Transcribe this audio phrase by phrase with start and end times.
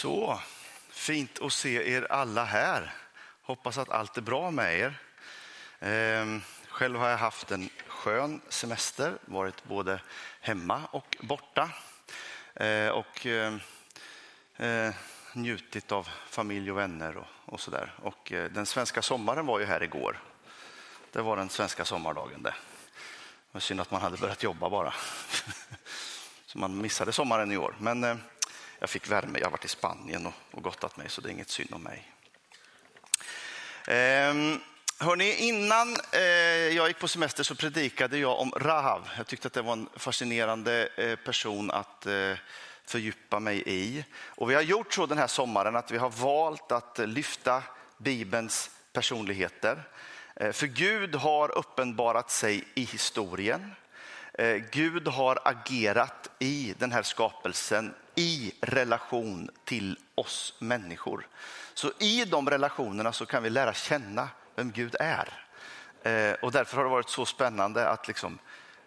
[0.00, 0.40] Så,
[0.90, 2.94] fint att se er alla här.
[3.42, 5.00] Hoppas att allt är bra med er.
[5.80, 10.00] Ehm, själv har jag haft en skön semester, varit både
[10.40, 11.70] hemma och borta.
[12.54, 13.26] Eh, ehm, och
[15.32, 17.92] njutit av familj och vänner och, och sådär.
[18.02, 20.22] Och eh, den svenska sommaren var ju här igår.
[21.12, 22.50] Det var den svenska sommardagen det.
[22.50, 24.94] Det var synd att man hade börjat jobba bara.
[26.46, 27.74] Så man missade sommaren i år.
[27.78, 28.16] Men eh,
[28.80, 31.32] jag fick värme, jag har varit i Spanien och, och gottat mig så det är
[31.32, 32.12] inget synd om mig.
[33.86, 34.60] Ehm,
[34.98, 36.20] hörni, innan eh,
[36.76, 39.08] jag gick på semester så predikade jag om Rahav.
[39.16, 42.32] Jag tyckte att det var en fascinerande eh, person att eh,
[42.84, 44.04] fördjupa mig i.
[44.12, 47.62] Och vi har gjort så den här sommaren att vi har valt att lyfta
[47.98, 49.88] Bibelns personligheter.
[50.36, 53.74] Eh, för Gud har uppenbarat sig i historien.
[54.40, 61.26] Eh, Gud har agerat i den här skapelsen i relation till oss människor.
[61.74, 65.46] Så i de relationerna så kan vi lära känna vem Gud är.
[66.02, 68.38] Eh, och därför har det varit så spännande att liksom,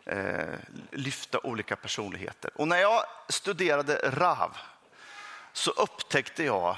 [0.06, 0.56] eh,
[0.92, 2.52] lyfta olika personligheter.
[2.56, 4.58] Och när jag studerade Rav
[5.54, 6.78] så upptäckte jag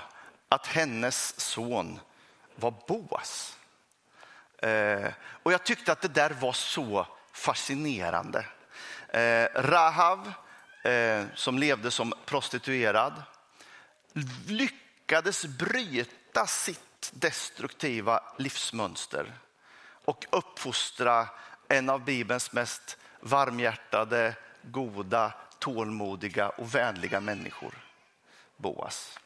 [0.50, 2.00] att hennes son
[2.56, 3.58] var Boas.
[4.58, 5.12] Eh,
[5.44, 8.46] och jag tyckte att det där var så fascinerande.
[9.16, 10.34] Eh, Rahav
[10.84, 13.24] eh, som levde som prostituerad
[14.48, 19.32] lyckades bryta sitt destruktiva livsmönster
[20.06, 21.28] och uppfostra
[21.68, 27.74] en av Bibelns mest varmhjärtade, goda, tålmodiga och vänliga människor.
[28.58, 29.20] Boas.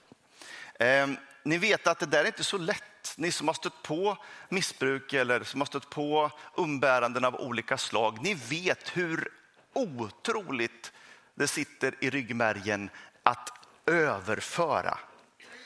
[0.79, 1.07] Eh,
[1.43, 3.13] ni vet att det där är inte så lätt.
[3.15, 4.17] Ni som har stött på
[4.49, 9.38] missbruk eller som har stött på umbäranden av olika slag, ni vet hur
[9.73, 10.91] otroligt
[11.35, 12.89] det sitter i ryggmärgen
[13.23, 13.49] att
[13.85, 14.97] överföra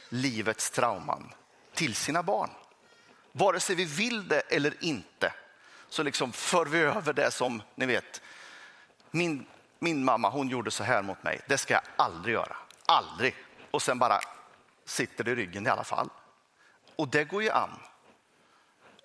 [0.09, 1.33] livets trauman
[1.73, 2.49] till sina barn.
[3.31, 5.33] Vare sig vi vill det eller inte
[5.89, 8.22] så liksom för vi över det som ni vet.
[9.11, 9.45] Min,
[9.79, 11.41] min mamma hon gjorde så här mot mig.
[11.47, 12.55] Det ska jag aldrig göra.
[12.85, 13.35] Aldrig.
[13.72, 14.19] Och sen bara
[14.85, 16.09] sitter det i ryggen i alla fall.
[16.95, 17.79] Och det går ju an.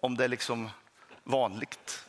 [0.01, 0.71] Om det är liksom
[1.25, 2.05] vanligt.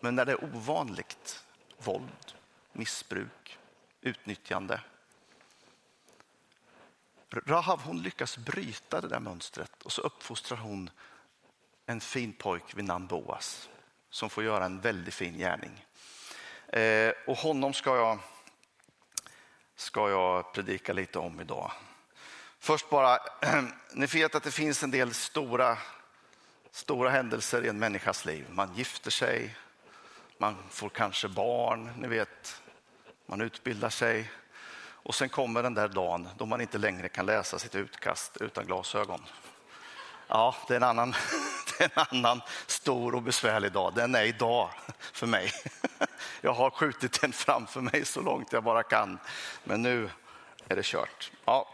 [0.00, 1.44] Men när det är ovanligt,
[1.84, 2.34] våld,
[2.72, 3.58] missbruk,
[4.00, 4.80] utnyttjande.
[7.30, 10.90] Rahav hon lyckas bryta det där mönstret och så uppfostrar hon
[11.86, 13.68] en fin pojk vid namn Boas
[14.10, 15.86] som får göra en väldigt fin gärning.
[16.68, 18.18] Eh, och honom ska jag,
[19.76, 21.72] ska jag predika lite om idag.
[22.58, 23.18] Först bara,
[23.94, 25.78] ni vet att det finns en del stora,
[26.70, 28.46] stora händelser i en människas liv.
[28.50, 29.56] Man gifter sig,
[30.40, 32.62] man får kanske barn, ni vet
[33.26, 34.30] man utbildar sig
[34.78, 38.66] och sen kommer den där dagen då man inte längre kan läsa sitt utkast utan
[38.66, 39.20] glasögon.
[40.28, 41.14] Ja, det är en annan,
[41.78, 43.94] det är en annan stor och besvärlig dag.
[43.94, 44.70] Den är idag
[45.12, 45.52] för mig.
[46.40, 49.18] Jag har skjutit den framför mig så långt jag bara kan,
[49.64, 50.10] men nu
[50.68, 51.32] är det kört.
[51.44, 51.68] Ja,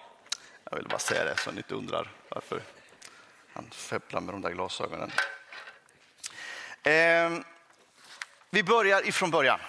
[0.70, 2.62] jag vill bara säga det så ni inte undrar varför
[3.52, 5.10] han fepplar med de där glasögonen.
[6.82, 7.46] Eh,
[8.56, 9.60] vi börjar ifrån början.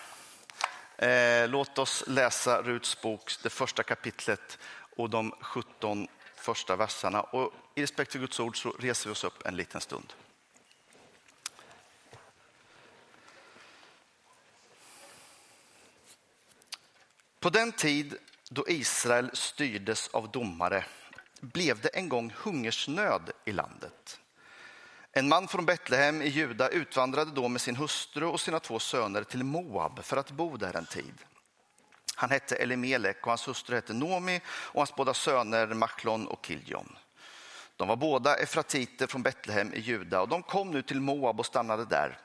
[0.97, 4.57] Eh, låt oss läsa Ruts bok, det första kapitlet
[4.95, 7.21] och de 17 första verserna.
[7.21, 10.13] Och I respekt för Guds ord så reser vi oss upp en liten stund.
[17.39, 18.17] På den tid
[18.49, 20.85] då Israel styrdes av domare
[21.39, 24.19] blev det en gång hungersnöd i landet.
[25.17, 29.23] En man från Betlehem i Juda utvandrade då med sin hustru och sina två söner
[29.23, 31.13] till Moab för att bo där en tid.
[32.16, 36.95] Han hette Elimelek och hans hustru hette Nomi och hans båda söner Machlon och Kiljon.
[37.75, 41.45] De var båda efratiter från Betlehem i Juda och de kom nu till Moab och
[41.45, 42.19] stannade där.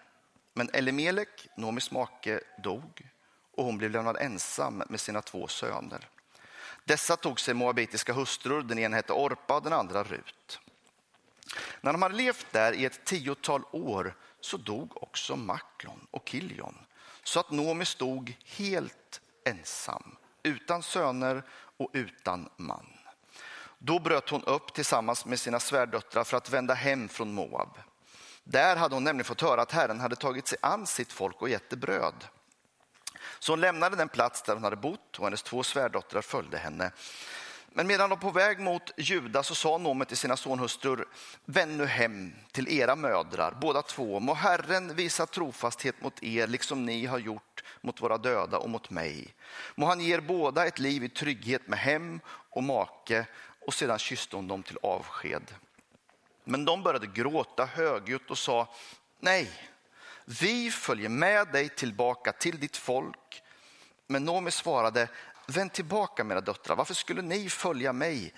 [0.55, 3.03] Men Elimelek, Nomis make, dog
[3.53, 6.09] och hon blev lämnad ensam med sina två söner.
[6.85, 10.61] Dessa tog sig moabitiska hustrur, den ena hette Orpa och den andra Rut.
[11.81, 16.75] När de hade levt där i ett tiotal år så dog också Maklon och Kiljon
[17.25, 21.43] så att Nomi stod helt ensam, utan söner
[21.77, 22.87] och utan man.
[23.79, 27.79] Då bröt hon upp tillsammans med sina svärdöttrar för att vända hem från Moab.
[28.45, 31.49] Där hade hon nämligen fått höra att Herren hade tagit sig an sitt folk och
[31.49, 32.25] gett det bröd.
[33.39, 36.93] Så hon lämnade den plats där hon hade bott och hennes två svärdöttrar följde henne.
[37.75, 41.09] Men medan de på väg mot Juda så sa Nomet till sina sonhustrur,
[41.45, 44.21] vänd nu hem till era mödrar, båda två.
[44.21, 48.91] Må Herren visa trofasthet mot er, liksom ni har gjort mot våra döda och mot
[48.91, 49.35] mig.
[49.75, 53.27] Må han ge er båda ett liv i trygghet med hem och make
[53.67, 55.55] och sedan kysste hon dem till avsked.
[56.45, 58.69] Men de började gråta högljutt och sa
[59.21, 59.51] nej,
[60.25, 63.43] vi följer med dig tillbaka till ditt folk.
[64.07, 65.09] Men Nomi svarade,
[65.53, 68.35] vänd tillbaka mina döttrar, varför skulle ni följa mig?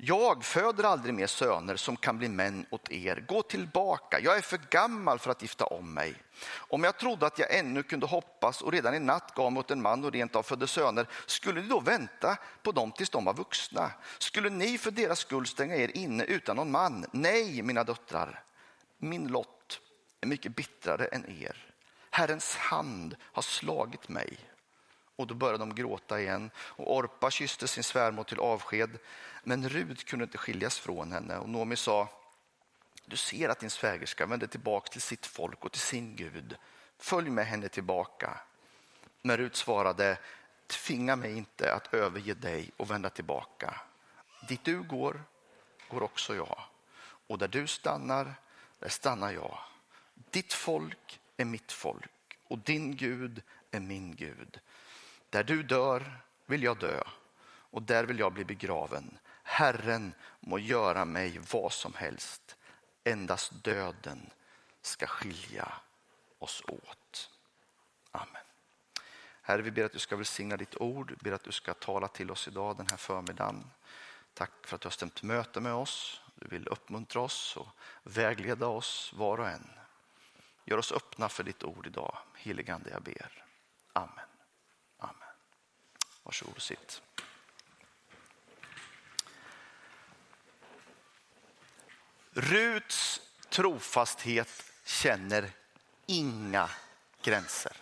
[0.00, 3.24] Jag föder aldrig mer söner som kan bli män åt er.
[3.28, 6.14] Gå tillbaka, jag är för gammal för att gifta om mig.
[6.54, 9.70] Om jag trodde att jag ännu kunde hoppas och redan i natt gav mig åt
[9.70, 13.24] en man och rent av födde söner, skulle ni då vänta på dem tills de
[13.24, 13.90] var vuxna?
[14.18, 17.06] Skulle ni för deras skull stänga er inne utan någon man?
[17.12, 18.44] Nej, mina döttrar,
[18.98, 19.80] min lott
[20.20, 21.74] är mycket bittrare än er.
[22.10, 24.38] Herrens hand har slagit mig.
[25.18, 28.98] Och då började de gråta igen och Orpa kysste sin svärmor till avsked.
[29.44, 32.08] Men Rut kunde inte skiljas från henne och Nomi sa
[33.04, 36.56] du ser att din svägerska vänder tillbaka till sitt folk och till sin Gud.
[36.98, 38.40] Följ med henne tillbaka.
[39.22, 40.18] Men Rut svarade,
[40.66, 43.80] tvinga mig inte att överge dig och vända tillbaka.
[44.48, 45.22] Dit du går,
[45.88, 46.58] går också jag.
[47.26, 48.34] Och där du stannar,
[48.78, 49.58] där stannar jag.
[50.30, 54.60] Ditt folk är mitt folk och din Gud är min Gud.
[55.30, 57.02] Där du dör vill jag dö
[57.70, 59.18] och där vill jag bli begraven.
[59.42, 62.56] Herren må göra mig vad som helst.
[63.04, 64.30] Endast döden
[64.82, 65.72] ska skilja
[66.38, 67.30] oss åt.
[68.10, 68.42] Amen.
[69.42, 72.08] Herre, vi ber att du ska välsigna ditt ord, vi ber att du ska tala
[72.08, 73.70] till oss idag den här förmiddagen.
[74.34, 76.20] Tack för att du har stämt möte med oss.
[76.34, 77.68] Du vill uppmuntra oss och
[78.02, 79.70] vägleda oss var och en.
[80.64, 82.18] Gör oss öppna för ditt ord idag.
[82.36, 83.44] Heligande, jag ber.
[83.92, 84.10] Amen.
[84.12, 84.37] Amen.
[86.28, 87.02] Varsågod och sitt.
[92.32, 95.50] Ruts trofasthet känner
[96.06, 96.70] inga
[97.22, 97.72] gränser.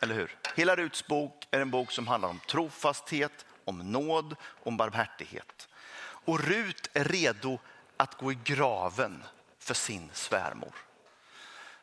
[0.00, 0.36] Eller hur?
[0.56, 5.68] Hela Ruts bok är en bok som handlar om trofasthet, om nåd, om barmhärtighet.
[6.00, 7.58] Och Rut är redo
[7.96, 9.24] att gå i graven
[9.58, 10.74] för sin svärmor.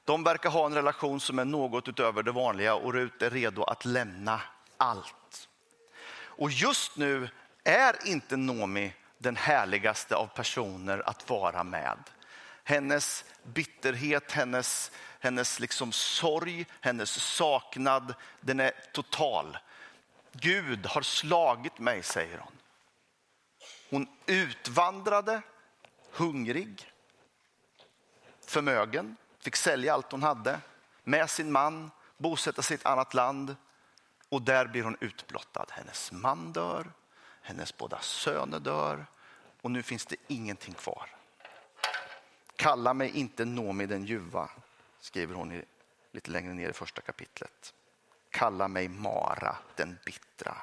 [0.04, 3.64] De verkar ha en relation som är något utöver det vanliga och Rut är redo
[3.64, 4.42] att lämna
[4.78, 5.16] allt.
[6.38, 7.30] Och just nu
[7.64, 11.98] är inte Nomi den härligaste av personer att vara med.
[12.64, 19.58] Hennes bitterhet, hennes, hennes liksom sorg, hennes saknad, den är total.
[20.32, 22.52] Gud har slagit mig, säger hon.
[23.90, 25.42] Hon utvandrade
[26.12, 26.92] hungrig,
[28.46, 30.60] förmögen, fick sälja allt hon hade
[31.04, 33.56] med sin man, bosätta sig i ett annat land
[34.30, 35.66] och där blir hon utblottad.
[35.70, 36.92] Hennes man dör,
[37.42, 39.06] hennes båda söner dör
[39.62, 41.10] och nu finns det ingenting kvar.
[42.56, 44.50] Kalla mig inte Nomi den ljuva,
[45.00, 45.62] skriver hon
[46.12, 47.74] lite längre ner i första kapitlet.
[48.30, 50.58] Kalla mig Mara den bittra,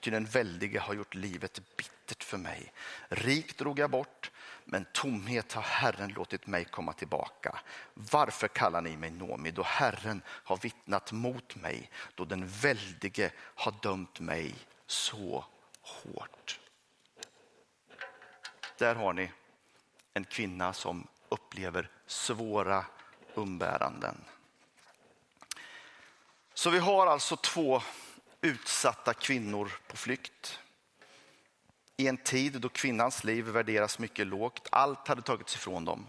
[0.00, 2.72] ty den väldige har gjort livet bittert bittert för mig.
[3.08, 4.30] Rikt drog jag bort,
[4.64, 7.60] men tomhet har Herren låtit mig komma tillbaka.
[7.94, 13.74] Varför kallar ni mig Nomi då Herren har vittnat mot mig, då den väldige har
[13.82, 14.54] dömt mig
[14.86, 15.44] så
[15.80, 16.60] hårt?
[18.78, 19.30] Där har ni
[20.14, 22.84] en kvinna som upplever svåra
[23.34, 24.24] umbäranden.
[26.54, 27.82] Så vi har alltså två
[28.40, 30.60] utsatta kvinnor på flykt.
[32.00, 34.68] I en tid då kvinnans liv värderas mycket lågt.
[34.72, 36.06] Allt hade tagits ifrån dem.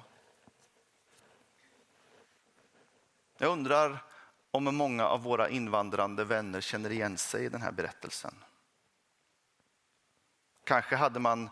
[3.38, 4.04] Jag undrar
[4.52, 8.34] om många av våra invandrande vänner känner igen sig i den här berättelsen.
[10.64, 11.50] Kanske hade man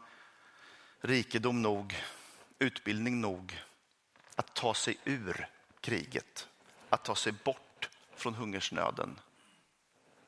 [0.99, 2.03] rikedom nog,
[2.59, 3.61] utbildning nog
[4.35, 5.47] att ta sig ur
[5.81, 6.47] kriget,
[6.89, 9.19] att ta sig bort från hungersnöden,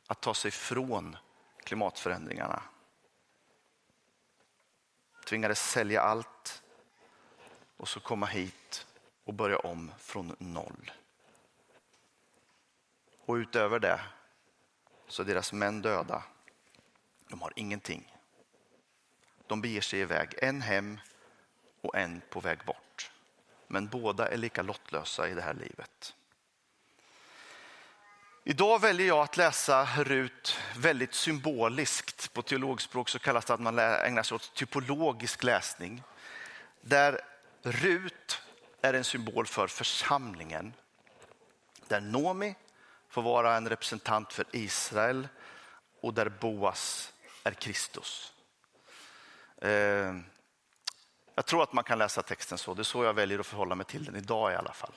[0.08, 1.18] att ta sig från
[1.64, 2.62] klimatförändringarna.
[5.26, 6.64] Tvingades sälja allt
[7.78, 8.88] och så komma hit
[9.24, 10.92] och börja om från noll.
[13.26, 14.02] Och utöver det
[15.08, 16.24] så är deras män döda.
[17.30, 18.18] De har ingenting.
[19.48, 21.00] De beger sig iväg, en hem
[21.82, 23.12] och en på väg bort.
[23.68, 26.16] Men båda är lika lottlösa i det här livet.
[28.44, 32.34] Idag väljer jag att läsa Rut väldigt symboliskt.
[32.34, 36.04] På teologspråk så kallas det att man ägnar sig åt typologisk läsning.
[36.82, 37.22] Där
[37.62, 38.42] Rut
[38.82, 40.74] är en symbol för församlingen.
[41.88, 42.56] Där Nomi
[43.10, 45.28] får vara en representant för Israel
[46.02, 48.34] och där Boas är Kristus.
[49.62, 50.16] Eh,
[51.36, 52.74] jag tror att man kan läsa texten så.
[52.74, 54.94] Det är så jag väljer att förhålla mig till den idag i alla fall.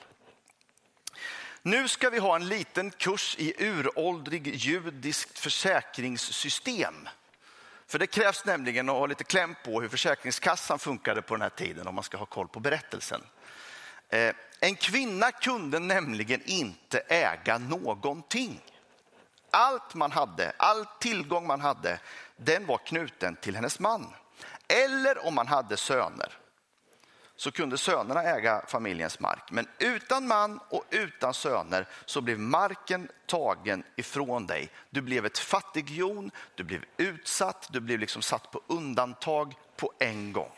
[1.67, 7.09] Nu ska vi ha en liten kurs i uråldrig judiskt försäkringssystem.
[7.87, 11.49] För det krävs nämligen att ha lite kläm på hur Försäkringskassan funkade på den här
[11.49, 13.21] tiden om man ska ha koll på berättelsen.
[14.09, 18.61] Eh, en kvinna kunde nämligen inte äga någonting.
[19.51, 21.99] Allt man hade, all tillgång man hade,
[22.37, 24.13] den var knuten till hennes man.
[24.67, 26.37] Eller om man hade söner
[27.35, 29.51] så kunde sönerna äga familjens mark.
[29.51, 34.69] Men utan man och utan söner så blev marken tagen ifrån dig.
[34.89, 40.33] Du blev ett fattighjon, du blev utsatt, du blev liksom satt på undantag på en
[40.33, 40.51] gång.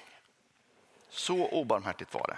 [1.09, 2.37] Så obarmhärtigt var det.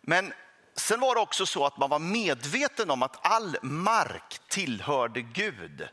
[0.00, 0.32] Men
[0.74, 5.88] sen var det också så att man var medveten om att all mark tillhörde Gud.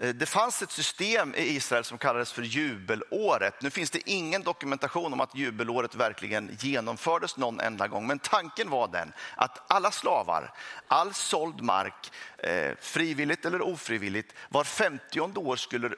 [0.00, 3.62] Eh, det fanns ett system i Israel som kallades för jubelåret.
[3.62, 8.06] Nu finns det ingen dokumentation om att jubelåret verkligen genomfördes någon enda gång.
[8.06, 10.52] Men tanken var den att alla slavar,
[10.88, 15.90] all såld mark, eh, frivilligt eller ofrivilligt, var femtionde år skulle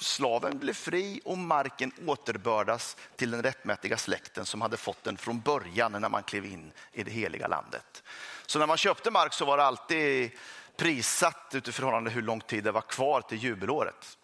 [0.00, 5.40] slaven bli fri och marken återbördas till den rättmätiga släkten som hade fått den från
[5.40, 8.02] början när man klev in i det heliga landet.
[8.46, 10.30] Så när man köpte mark så var det alltid
[10.78, 14.18] prissatt utifrån hur lång tid det var kvar till jubelåret.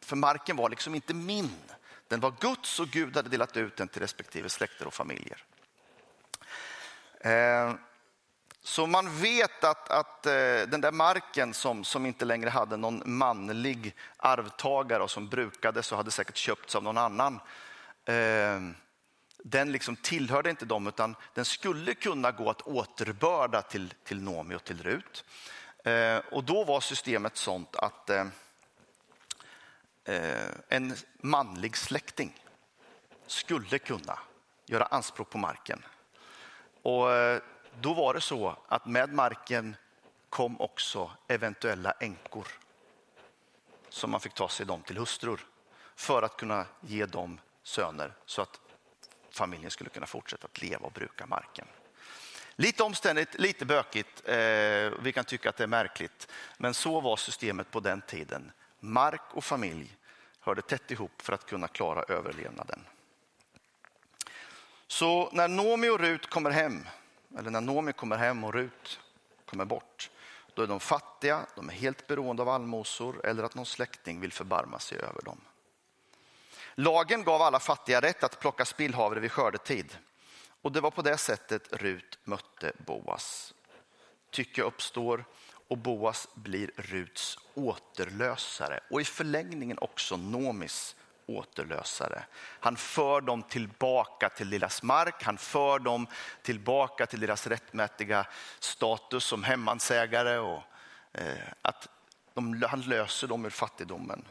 [0.00, 1.50] För marken var liksom inte min.
[2.08, 5.44] Den var Guds och Gud hade delat ut den till respektive släkter och familjer.
[7.20, 7.74] Eh,
[8.62, 10.32] så man vet att, att eh,
[10.68, 15.98] den där marken som, som inte längre hade någon manlig arvtagare och som brukades och
[15.98, 17.40] hade säkert köpts av någon annan.
[18.04, 18.60] Eh,
[19.44, 24.54] den liksom tillhörde inte dem utan den skulle kunna gå att återbörda till, till Nomi
[24.54, 25.24] och till Rut.
[25.86, 28.26] Eh, och då var systemet sånt att eh,
[30.04, 32.42] eh, en manlig släkting
[33.26, 34.18] skulle kunna
[34.66, 35.84] göra anspråk på marken.
[36.82, 37.06] Och
[37.80, 39.76] då var det så att med marken
[40.28, 42.46] kom också eventuella änkor
[43.88, 45.46] som man fick ta sig dem till hustrur
[45.96, 48.60] för att kunna ge dem söner så att
[49.30, 51.66] familjen skulle kunna fortsätta att leva och bruka marken.
[52.56, 54.22] Lite omständigt, lite bökigt.
[54.24, 56.28] Eh, vi kan tycka att det är märkligt.
[56.56, 58.52] Men så var systemet på den tiden.
[58.80, 59.96] Mark och familj
[60.40, 62.86] hörde tätt ihop för att kunna klara överlevnaden.
[64.86, 66.86] Så när Nomi och Rut kommer hem,
[67.38, 69.00] eller när Nomi kommer hem och Rut
[69.44, 70.10] kommer bort,
[70.54, 74.32] då är de fattiga, de är helt beroende av allmosor eller att någon släkting vill
[74.32, 75.40] förbarma sig över dem.
[76.74, 79.96] Lagen gav alla fattiga rätt att plocka spillhavre vid skördetid.
[80.66, 83.54] Och det var på det sättet Rut mötte Boas.
[84.30, 85.24] Tycke uppstår
[85.68, 90.96] och Boas blir Ruts återlösare och i förlängningen också Nomis
[91.26, 92.24] återlösare.
[92.38, 96.06] Han för dem tillbaka till deras mark, han för dem
[96.42, 98.26] tillbaka till deras rättmätiga
[98.58, 100.62] status som hemmansägare och
[101.12, 101.88] eh, att
[102.34, 104.24] de, han löser dem ur fattigdomen.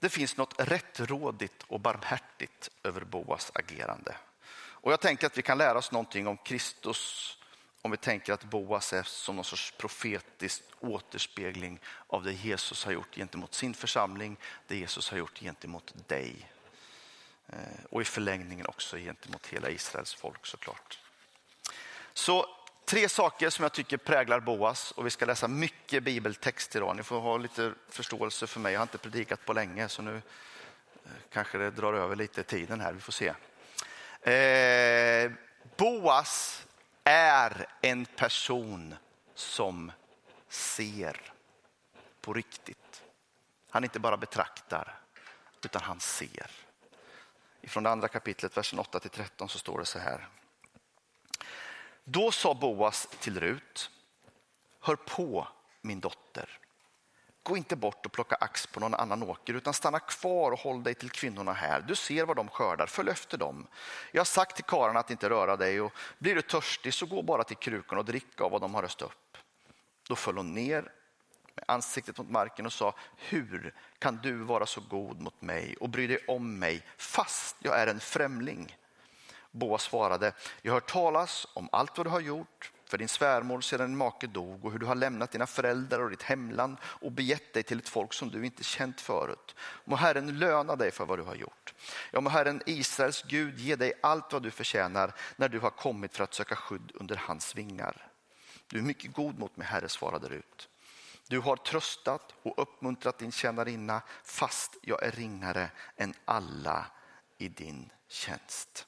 [0.00, 4.16] Det finns något rättrådigt och barmhärtigt över Boas agerande.
[4.52, 7.36] Och jag tänker att vi kan lära oss någonting om Kristus
[7.82, 12.92] om vi tänker att Boas är som någon sorts profetisk återspegling av det Jesus har
[12.92, 16.50] gjort gentemot sin församling, det Jesus har gjort gentemot dig.
[17.46, 20.98] Eh, och i förlängningen också gentemot hela Israels folk såklart.
[22.12, 22.46] Så
[22.90, 26.96] Tre saker som jag tycker präglar Boas och vi ska läsa mycket bibeltext idag.
[26.96, 28.72] Ni får ha lite förståelse för mig.
[28.72, 30.16] Jag har inte predikat på länge så nu
[31.04, 32.92] eh, kanske det drar över lite tiden här.
[32.92, 33.28] Vi får se.
[34.32, 35.32] Eh,
[35.76, 36.66] Boas
[37.04, 38.94] är en person
[39.34, 39.92] som
[40.48, 41.32] ser
[42.20, 43.02] på riktigt.
[43.70, 44.98] Han inte bara betraktar
[45.64, 46.50] utan han ser.
[47.62, 50.28] Från det andra kapitlet, versen 8 till 13 så står det så här.
[52.12, 53.90] Då sa Boas till Rut,
[54.80, 55.48] hör på
[55.80, 56.58] min dotter.
[57.42, 60.82] Gå inte bort och plocka ax på någon annan åker utan stanna kvar och håll
[60.82, 61.80] dig till kvinnorna här.
[61.80, 63.66] Du ser vad de skördar, följ efter dem.
[64.12, 67.22] Jag har sagt till karlarna att inte röra dig och blir du törstig så gå
[67.22, 69.36] bara till krukorna och drick av vad de har röst upp.
[70.08, 70.82] Då föll hon ner
[71.54, 75.88] med ansiktet mot marken och sa, hur kan du vara så god mot mig och
[75.88, 78.76] bry dig om mig fast jag är en främling?
[79.50, 83.60] Boas svarade, jag har hört talas om allt vad du har gjort för din svärmor
[83.60, 87.12] sedan din make dog och hur du har lämnat dina föräldrar och ditt hemland och
[87.12, 89.54] begett dig till ett folk som du inte känt förut.
[89.84, 91.74] Må Herren löna dig för vad du har gjort.
[92.10, 96.16] Ja, må Herren Israels Gud ge dig allt vad du förtjänar när du har kommit
[96.16, 98.06] för att söka skydd under hans vingar.
[98.66, 100.68] Du är mycket god mot mig, Herre, svarade Rut.
[101.28, 106.86] Du har tröstat och uppmuntrat din tjänarinna fast jag är ringare än alla
[107.38, 108.86] i din tjänst.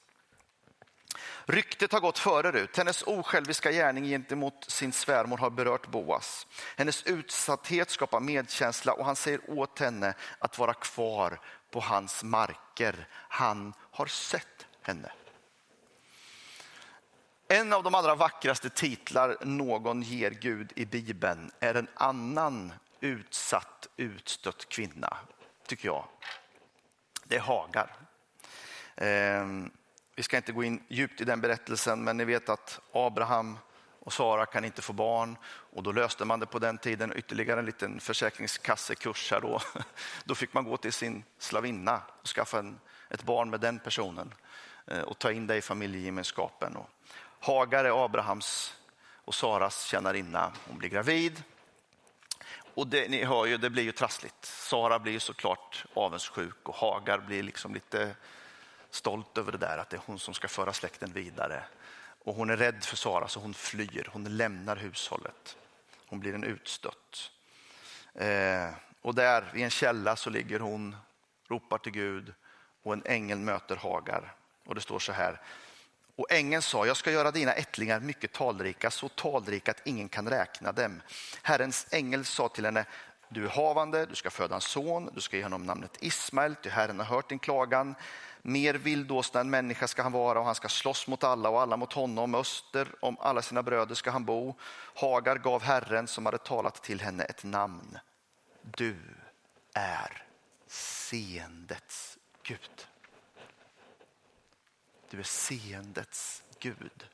[1.46, 2.76] Ryktet har gått före Rut.
[2.76, 6.46] Hennes osjälviska gärning gentemot sin svärmor har berört Boas.
[6.76, 13.08] Hennes utsatthet skapar medkänsla och han säger åt henne att vara kvar på hans marker.
[13.12, 15.12] Han har sett henne.
[17.48, 23.88] En av de allra vackraste titlar någon ger Gud i Bibeln är en annan utsatt,
[23.96, 25.16] utstött kvinna,
[25.66, 26.04] tycker jag.
[27.24, 27.96] Det är Hagar.
[28.96, 29.70] Ehm,
[30.14, 33.58] vi ska inte gå in djupt i den berättelsen, men ni vet att Abraham
[34.04, 37.60] och Sara kan inte få barn och då löste man det på den tiden ytterligare
[37.60, 39.60] en liten försäkringskassekurs här då.
[40.24, 44.34] Då fick man gå till sin slavinna och skaffa en, ett barn med den personen
[44.86, 46.76] eh, och ta in det i familjegemenskapen.
[47.40, 48.76] Hagar är Abrahams
[49.24, 50.52] och Saras tjänarinna.
[50.68, 51.42] Hon blir gravid.
[52.74, 54.44] Och det, ni hör ju, det blir ju trassligt.
[54.44, 58.16] Sara blir såklart avundsjuk och Hagar blir liksom lite
[58.92, 61.64] stolt över det där att det är hon som ska föra släkten vidare.
[62.24, 65.56] Och hon är rädd för Sara så hon flyr, hon lämnar hushållet.
[66.06, 67.30] Hon blir en utstött.
[68.14, 68.68] Eh,
[69.02, 70.96] och där i en källa så ligger hon,
[71.48, 72.34] ropar till Gud
[72.82, 74.34] och en ängel möter Hagar.
[74.64, 75.40] Och det står så här.
[76.16, 80.28] Och ängeln sa, jag ska göra dina ättlingar mycket talrika, så talrika att ingen kan
[80.28, 81.02] räkna dem.
[81.42, 82.84] Herrens ängel sa till henne,
[83.28, 86.68] du är havande, du ska föda en son, du ska ge honom namnet Ismael, ty
[86.68, 87.94] Herren har hört din klagan.
[88.42, 91.76] Mer vildåsna än människa ska han vara och han ska slåss mot alla och alla
[91.76, 92.34] mot honom.
[92.34, 94.54] Öster om alla sina bröder ska han bo.
[94.94, 97.98] Hagar gav Herren som hade talat till henne ett namn.
[98.62, 98.96] Du
[99.74, 100.26] är
[100.66, 102.86] seendets Gud.
[105.10, 107.06] Du är seendets Gud.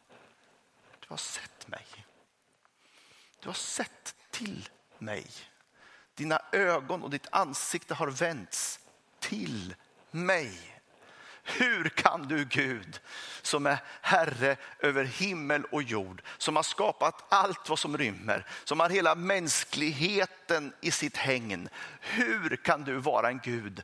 [1.00, 1.87] Du har sett mig.
[3.40, 4.68] Du har sett till
[4.99, 5.26] mig.
[6.14, 8.80] Dina ögon och ditt ansikte har vänts
[9.20, 9.75] till
[10.11, 10.77] mig.
[11.57, 13.00] Hur kan du Gud
[13.43, 18.81] som är Herre över himmel och jord, som har skapat allt vad som rymmer, som
[18.81, 21.69] har hela mänskligheten i sitt hägn.
[22.00, 23.83] Hur kan du vara en Gud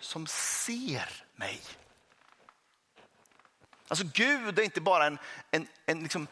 [0.00, 1.60] som ser mig?
[3.88, 5.18] Alltså Gud är inte bara en,
[5.50, 6.26] en, en liksom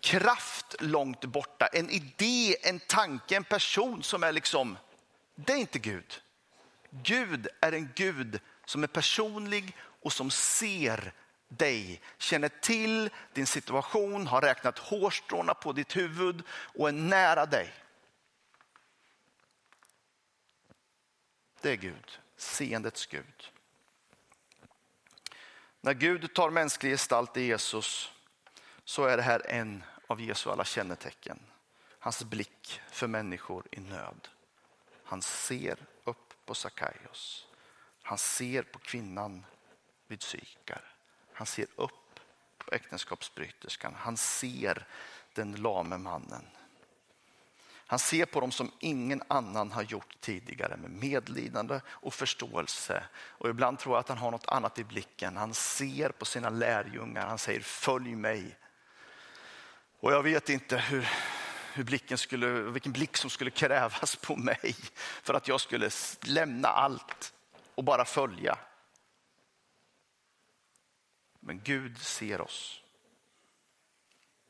[0.00, 4.78] kraft långt borta, en idé, en tanke, en person som är liksom,
[5.34, 6.20] det är inte Gud.
[6.90, 11.12] Gud är en Gud som är personlig och som ser
[11.48, 17.74] dig, känner till din situation, har räknat hårstråna på ditt huvud och är nära dig.
[21.60, 23.52] Det är Gud, seendets Gud.
[25.80, 28.10] När Gud tar mänsklig gestalt i Jesus
[28.84, 31.38] så är det här en av Jesu alla kännetecken.
[31.98, 34.28] Hans blick för människor i nöd.
[35.04, 37.49] Han ser upp på Sackaios.
[38.10, 39.44] Han ser på kvinnan
[40.06, 40.84] vid Sykar.
[41.32, 42.20] Han ser upp
[42.58, 43.94] på äktenskapsbryterskan.
[43.94, 44.86] Han ser
[45.34, 46.46] den lame mannen.
[47.86, 53.04] Han ser på dem som ingen annan har gjort tidigare med medlidande och förståelse.
[53.14, 55.36] Och ibland tror jag att han har något annat i blicken.
[55.36, 57.26] Han ser på sina lärjungar.
[57.26, 58.56] Han säger följ mig.
[60.00, 61.08] Och jag vet inte hur,
[61.74, 64.74] hur blicken skulle, vilken blick som skulle krävas på mig
[65.22, 67.34] för att jag skulle lämna allt
[67.74, 68.58] och bara följa.
[71.40, 72.82] Men Gud ser oss.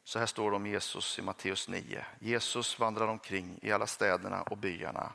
[0.05, 2.07] Så här står det om Jesus i Matteus 9.
[2.21, 5.13] Jesus vandrar omkring i alla städerna och byarna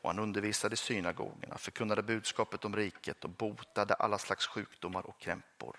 [0.00, 5.18] och han undervisade i synagogorna, förkunnade budskapet om riket och botade alla slags sjukdomar och
[5.18, 5.76] krämpor.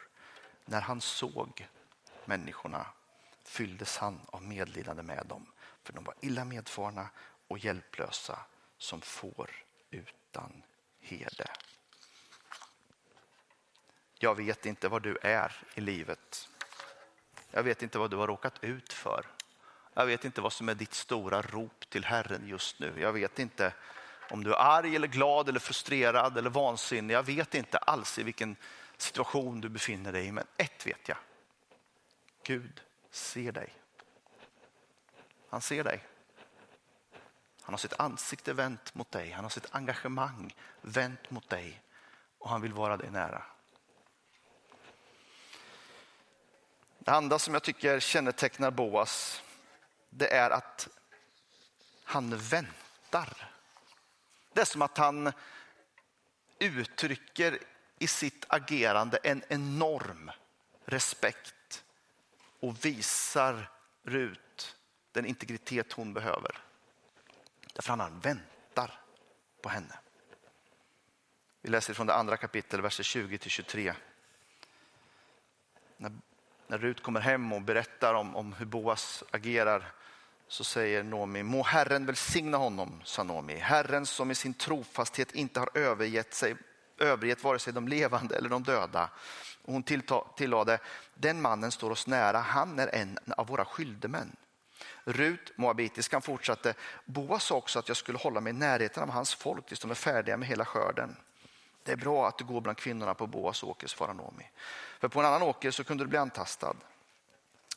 [0.66, 1.68] När han såg
[2.26, 2.86] människorna
[3.44, 5.52] fylldes han av medlidande med dem,
[5.84, 7.10] för de var illa medfarna
[7.48, 8.40] och hjälplösa
[8.78, 9.50] som får
[9.90, 10.64] utan
[11.10, 11.52] herde.
[14.20, 16.50] Jag vet inte vad du är i livet.
[17.52, 19.26] Jag vet inte vad du har råkat ut för.
[19.94, 22.94] Jag vet inte vad som är ditt stora rop till Herren just nu.
[22.98, 23.74] Jag vet inte
[24.30, 27.14] om du är arg eller glad eller frustrerad eller vansinnig.
[27.14, 28.56] Jag vet inte alls i vilken
[28.98, 30.32] situation du befinner dig i.
[30.32, 31.18] Men ett vet jag.
[32.44, 33.74] Gud ser dig.
[35.50, 36.04] Han ser dig.
[37.70, 39.32] Han har sitt ansikte vänt mot dig.
[39.32, 41.82] Han har sitt engagemang vänt mot dig
[42.38, 43.44] och han vill vara dig nära.
[47.00, 49.44] Det andra som jag tycker kännetecknar Boas
[50.10, 50.88] det är att
[52.04, 53.52] han väntar.
[54.54, 55.32] Det är som att han
[56.60, 57.60] uttrycker
[58.00, 60.32] i sitt agerande en enorm
[60.86, 61.84] respekt
[62.60, 63.72] och visar
[64.04, 64.76] Rut
[65.12, 66.69] den integritet hon behöver.
[67.80, 69.00] Därför han väntar
[69.62, 70.00] på henne.
[71.62, 73.94] Vi läser från det andra kapitlet, verser 20 till 23.
[75.98, 76.12] När
[76.68, 79.92] när Rut kommer hem och berättar om, om hur Boas agerar
[80.48, 83.56] så säger Nomi, må Herren välsigna honom, sa Nomi.
[83.56, 86.56] Herren som i sin trofasthet inte har övergett, sig,
[86.98, 89.10] övergett vare sig de levande eller de döda.
[89.62, 89.84] Och hon
[90.36, 90.80] tillade,
[91.14, 94.36] den mannen står oss nära, han är en av våra skyldemän.
[95.10, 96.74] Rut, moabitiskan, fortsatte,
[97.06, 99.92] Boas sa också att jag skulle hålla mig i närheten av hans folk tills de
[99.92, 101.16] är färdiga med hela skörden.
[101.84, 104.50] Det är bra att du går bland kvinnorna på Boas åker, svarade Nomi.
[105.00, 106.76] För på en annan åker så kunde du bli antastad.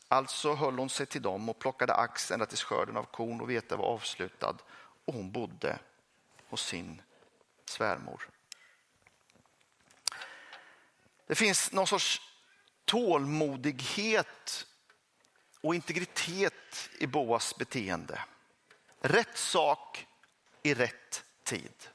[0.08, 3.50] Alltså höll hon sig till dem och plockade ax ända tills skörden av korn och
[3.50, 4.56] vete var avslutad
[5.04, 5.78] och hon bodde
[6.48, 7.02] hos sin
[7.64, 8.28] svärmor.
[11.26, 12.20] Det finns någon sorts
[12.84, 14.66] tålmodighet
[15.62, 18.20] och integritet i Boas beteende.
[19.01, 20.07] Rätt sak
[20.62, 21.88] i rätt tid.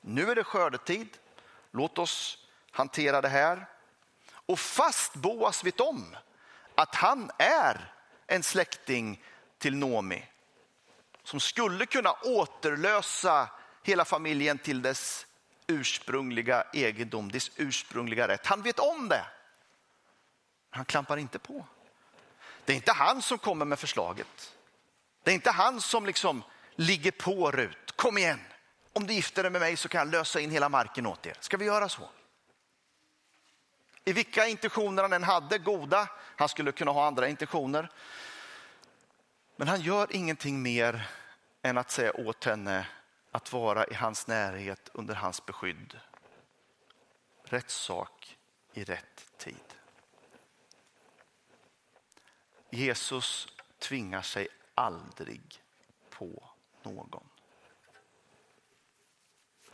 [0.00, 1.08] Nu är det skördetid.
[1.70, 3.66] Låt oss hantera det här.
[4.30, 6.16] Och fast Boas vet om
[6.74, 7.94] att han är
[8.26, 9.24] en släkting
[9.58, 10.24] till Nomi
[11.22, 13.48] som skulle kunna återlösa
[13.82, 15.26] hela familjen till dess
[15.66, 18.46] ursprungliga egendom, dess ursprungliga rätt.
[18.46, 19.24] Han vet om det.
[20.70, 21.66] Han klampar inte på.
[22.68, 24.56] Det är inte han som kommer med förslaget.
[25.22, 26.42] Det är inte han som liksom
[26.74, 27.96] ligger på Rut.
[27.96, 28.40] Kom igen,
[28.92, 31.36] om du gifter dig med mig så kan jag lösa in hela marken åt er.
[31.40, 32.10] Ska vi göra så?
[34.04, 37.90] I vilka intentioner han än hade, goda, han skulle kunna ha andra intentioner.
[39.56, 41.08] Men han gör ingenting mer
[41.62, 42.86] än att säga åt henne
[43.30, 46.00] att vara i hans närhet under hans beskydd.
[47.44, 48.36] Rätt sak
[48.72, 49.67] i rätt tid.
[52.70, 55.62] Jesus tvingar sig aldrig
[56.10, 56.50] på
[56.82, 57.28] någon.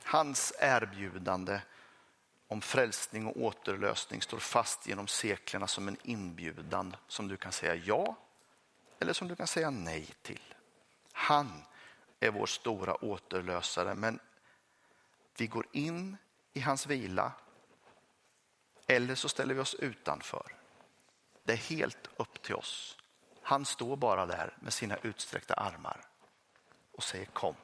[0.03, 1.61] Hans erbjudande
[2.49, 7.75] om frälsning och återlösning står fast genom seklerna som en inbjudan som du kan säga
[7.75, 8.17] ja
[8.99, 10.55] eller som du kan säga nej till.
[11.13, 11.63] Han
[12.21, 14.19] är vår stora återlösare men
[15.37, 16.17] vi går in
[16.53, 17.33] i hans vila
[18.87, 20.64] eller så ställer vi oss utanför.
[21.45, 22.99] Det är helt upp till oss.
[23.43, 26.01] Han står bara där med sina utsträckta armar
[26.93, 27.55] och säger kom.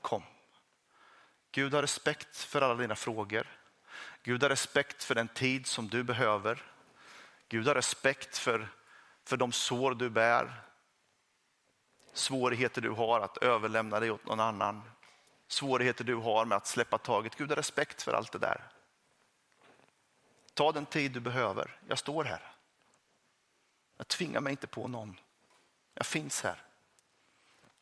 [0.00, 0.22] Kom.
[1.52, 3.46] Gud har respekt för alla dina frågor.
[4.22, 6.62] Gud har respekt för den tid som du behöver.
[7.48, 8.68] Gud har respekt för,
[9.24, 10.62] för de sår du bär.
[12.12, 14.82] Svårigheter du har att överlämna dig åt någon annan.
[15.48, 17.36] Svårigheter du har med att släppa taget.
[17.36, 18.60] Gud har respekt för allt det där.
[20.56, 21.78] Ta den tid du behöver.
[21.88, 22.54] Jag står här.
[23.96, 25.20] Jag tvingar mig inte på någon.
[25.94, 26.62] Jag finns här.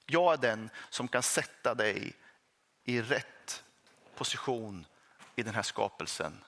[0.07, 2.13] Jag är den som kan sätta dig
[2.85, 3.65] i rätt
[4.15, 4.87] position
[5.37, 6.45] i den här skapelsen.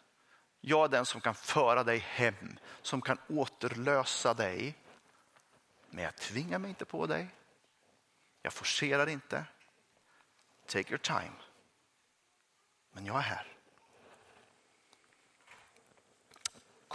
[0.60, 4.74] Jag är den som kan föra dig hem, som kan återlösa dig.
[5.90, 7.28] Men jag tvingar mig inte på dig.
[8.42, 9.44] Jag forcerar inte.
[10.66, 11.36] Take your time.
[12.92, 13.55] Men jag är här.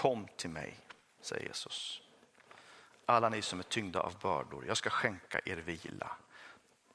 [0.02, 0.78] Kom till mig,
[1.20, 2.02] säger Jesus.
[3.06, 6.12] Alla ni som är tyngda av bördor, jag ska skänka er vila.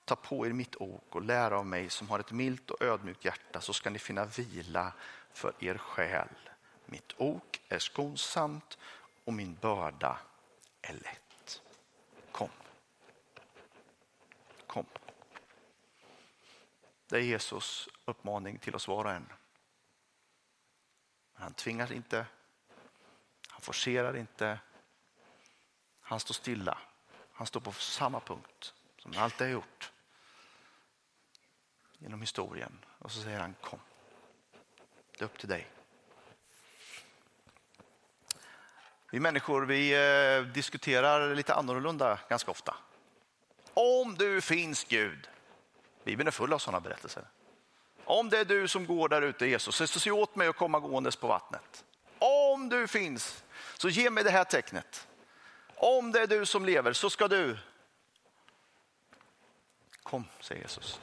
[0.04, 3.24] Ta på er mitt ok och lär av mig som har ett milt och ödmjukt
[3.24, 4.92] hjärta så ska ni finna vila
[5.32, 6.28] för er själ.
[6.86, 8.78] Mitt ok är skonsamt
[9.24, 10.18] och min börda
[10.82, 11.62] är lätt.
[12.32, 12.50] Kom.
[14.66, 14.86] Kom.
[17.08, 19.32] Det är Jesus uppmaning till oss var och en.
[21.32, 22.26] Han tvingar inte,
[23.66, 24.58] forcerar inte,
[26.00, 26.78] han står stilla.
[27.32, 29.92] Han står på samma punkt som han alltid har gjort
[31.98, 32.84] genom historien.
[32.98, 33.78] Och så säger han kom.
[35.18, 35.66] Det är upp till dig.
[39.10, 42.76] Vi människor vi eh, diskuterar lite annorlunda ganska ofta.
[43.74, 45.28] Om du finns Gud.
[46.04, 47.24] Bibeln är full av sådana berättelser.
[48.04, 50.80] Om det är du som går där ute Jesus, så se åt mig att komma
[50.80, 51.84] gåendes på vattnet.
[52.18, 53.44] Om du finns,
[53.78, 55.08] så ge mig det här tecknet.
[55.74, 57.58] Om det är du som lever så ska du.
[60.02, 61.00] Kom, säger Jesus.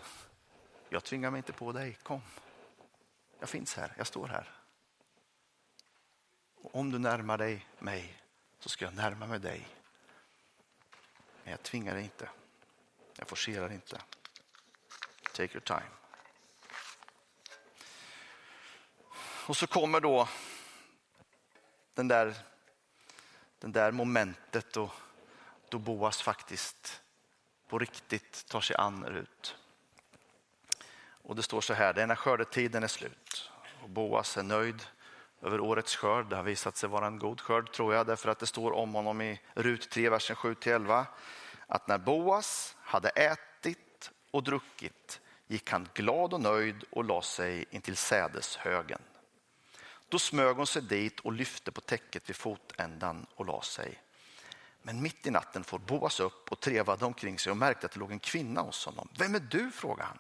[0.90, 2.22] Jag tvingar mig inte på dig, kom.
[3.40, 4.52] Jag finns här, jag står här.
[6.56, 8.24] Och om du närmar dig mig
[8.60, 9.68] så ska jag närma mig dig.
[11.44, 12.30] Men jag tvingar dig inte.
[13.16, 14.02] Jag forcerar inte.
[15.34, 15.90] Take your time.
[19.48, 20.28] Och så kommer då
[21.94, 22.36] den där,
[23.64, 24.92] det där momentet då,
[25.70, 27.02] då Boas faktiskt
[27.68, 29.56] på riktigt tar sig an Rut.
[31.06, 33.52] Och det står så här, det är när skördetiden är slut
[33.84, 34.84] och Boas är nöjd
[35.42, 36.30] över årets skörd.
[36.30, 38.94] Det har visat sig vara en god skörd tror jag, därför att det står om
[38.94, 41.06] honom i Rut 3, versen 7-11.
[41.68, 47.66] Att när Boas hade ätit och druckit gick han glad och nöjd och la sig
[47.70, 49.02] intill sädeshögen.
[50.14, 54.02] Då smög hon sig dit och lyfte på täcket vid fotändan och la sig.
[54.82, 58.00] Men mitt i natten får Boas upp och trevade omkring sig och märkte att det
[58.00, 59.08] låg en kvinna hos honom.
[59.18, 59.72] Vem är du?
[59.72, 60.20] frågade han.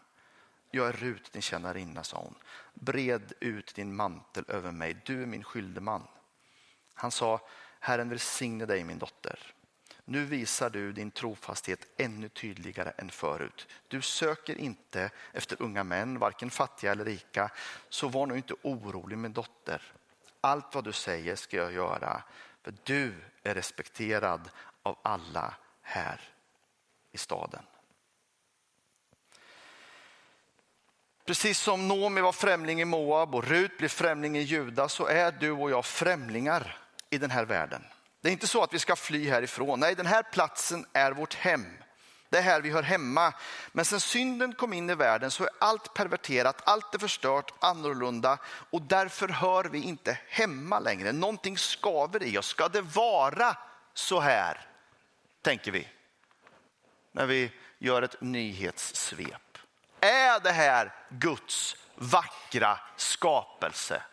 [0.71, 2.35] Jag är Rut, din tjänarinna, sa hon.
[2.73, 6.07] Bred ut din mantel över mig, du är min skyldeman.
[6.93, 7.41] Han sa,
[7.79, 9.53] Herren välsigne dig min dotter.
[10.05, 13.67] Nu visar du din trofasthet ännu tydligare än förut.
[13.87, 17.51] Du söker inte efter unga män, varken fattiga eller rika.
[17.89, 19.81] Så var nu inte orolig min dotter.
[20.41, 22.23] Allt vad du säger ska jag göra,
[22.61, 23.13] för du
[23.43, 24.49] är respekterad
[24.83, 26.21] av alla här
[27.11, 27.65] i staden.
[31.25, 35.31] Precis som Nomi var främling i Moab och Rut blev främling i Juda så är
[35.31, 36.77] du och jag främlingar
[37.09, 37.83] i den här världen.
[38.23, 39.79] Det är inte så att vi ska fly härifrån.
[39.79, 41.65] Nej, den här platsen är vårt hem.
[42.29, 43.33] Det är här vi hör hemma.
[43.71, 48.37] Men sen synden kom in i världen så är allt perverterat, allt är förstört, annorlunda
[48.45, 51.11] och därför hör vi inte hemma längre.
[51.11, 52.47] Någonting skaver i oss.
[52.47, 53.57] Ska det vara
[53.93, 54.67] så här?
[55.41, 55.87] Tänker vi
[57.11, 59.57] när vi gör ett nyhetssvep.
[59.99, 64.03] Är det här Guds vackra skapelse?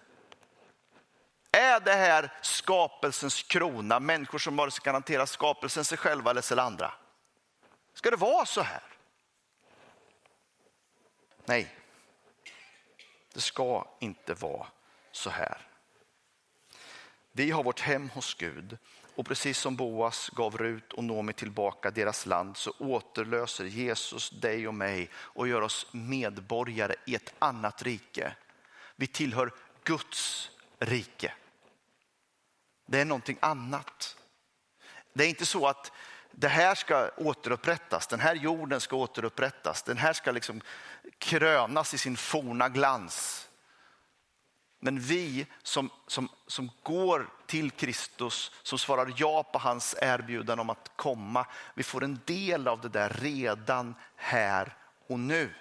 [1.52, 4.00] Är det här skapelsens krona?
[4.00, 6.92] Människor som bara ska garantera skapelsen sig själva eller sig andra?
[7.94, 8.82] Ska det vara så här?
[11.44, 11.76] Nej,
[13.32, 14.66] det ska inte vara
[15.12, 15.58] så här.
[17.32, 18.78] Vi har vårt hem hos Gud
[19.14, 24.68] och precis som Boas gav Rut och Nomi tillbaka deras land så återlöser Jesus dig
[24.68, 28.36] och mig och gör oss medborgare i ett annat rike.
[28.96, 29.52] Vi tillhör
[29.84, 31.32] Guds rike.
[32.90, 34.16] Det är någonting annat.
[35.12, 35.92] Det är inte så att
[36.32, 40.60] det här ska återupprättas, den här jorden ska återupprättas, den här ska liksom
[41.18, 43.48] krönas i sin forna glans.
[44.80, 50.70] Men vi som, som, som går till Kristus, som svarar ja på hans erbjudan om
[50.70, 54.76] att komma, vi får en del av det där redan här
[55.08, 55.54] och nu.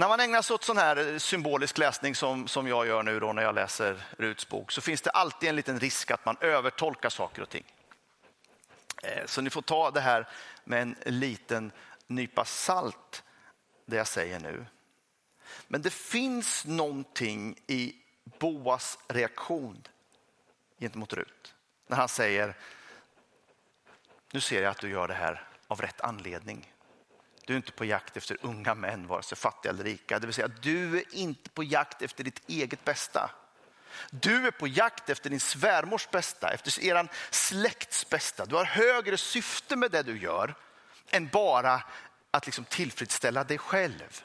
[0.00, 3.20] När man ägnar sig åt sån här eh, symbolisk läsning som, som jag gör nu
[3.20, 6.36] då när jag läser Ruts bok så finns det alltid en liten risk att man
[6.40, 7.64] övertolkar saker och ting.
[9.02, 10.28] Eh, så ni får ta det här
[10.64, 11.72] med en liten
[12.06, 13.22] nypa salt,
[13.86, 14.66] det jag säger nu.
[15.68, 17.94] Men det finns någonting i
[18.38, 19.82] Boas reaktion
[20.78, 21.54] gentemot Rut.
[21.86, 22.56] När han säger,
[24.32, 26.72] nu ser jag att du gör det här av rätt anledning.
[27.50, 30.18] Du är inte på jakt efter unga män, vare sig fattiga eller rika.
[30.18, 33.30] Det vill säga, du är inte på jakt efter ditt eget bästa.
[34.10, 38.46] Du är på jakt efter din svärmors bästa, efter er släkts bästa.
[38.46, 40.54] Du har högre syfte med det du gör
[41.10, 41.82] än bara
[42.30, 44.22] att liksom tillfredsställa dig själv.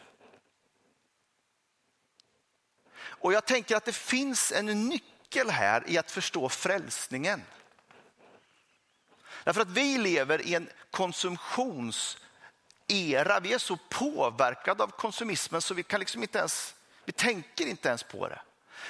[2.97, 7.41] Och jag tänker att det finns en nyckel här i att förstå frälsningen.
[9.43, 12.17] Därför att vi lever i en konsumtions
[12.87, 13.39] era.
[13.39, 17.89] Vi är så påverkade av konsumismen så vi kan liksom inte ens, vi tänker inte
[17.89, 18.41] ens på det.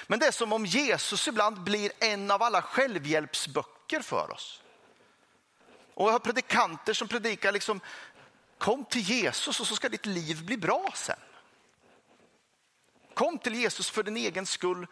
[0.07, 4.61] Men det är som om Jesus ibland blir en av alla självhjälpsböcker för oss.
[5.93, 7.79] Och jag har predikanter som predikar liksom,
[8.57, 11.19] kom till Jesus och så ska ditt liv bli bra sen.
[13.13, 14.87] Kom till Jesus för din egen skull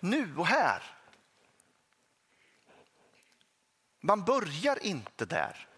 [0.00, 0.82] nu och här.
[4.00, 5.68] Man börjar inte där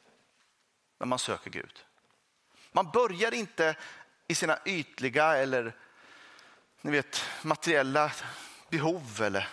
[0.98, 1.84] när man söker Gud.
[2.76, 3.76] Man börjar inte
[4.28, 5.72] i sina ytliga eller
[6.80, 8.12] ni vet, materiella
[8.68, 9.48] behov eller,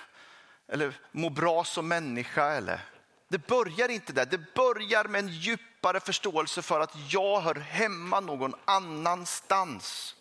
[0.68, 2.46] eller må bra som människa.
[2.46, 2.82] Eller.
[3.28, 4.26] Det börjar inte där.
[4.26, 10.16] Det börjar med en djupare förståelse för att jag hör hemma någon annanstans.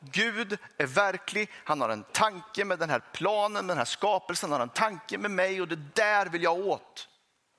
[0.00, 4.60] Gud är verklig, han har en tanke med den här planen, den här skapelsen, han
[4.60, 7.08] har en tanke med mig och det där vill jag åt.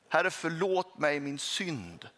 [0.10, 2.10] Herre förlåt mig min synd